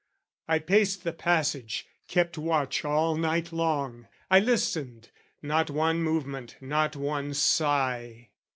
[0.47, 4.07] I paced the passage, kept watch all night long.
[4.31, 5.11] I listened,
[5.43, 8.29] not one movement, not one sigh.